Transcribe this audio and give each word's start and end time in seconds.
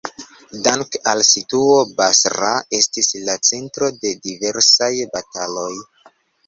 Dank 0.67 0.95
al 1.11 1.21
situo, 1.31 1.75
Basra 1.99 2.51
estis 2.81 3.13
la 3.29 3.39
centro 3.51 3.93
de 4.01 4.17
diversaj 4.27 4.93
bataloj. 5.15 5.71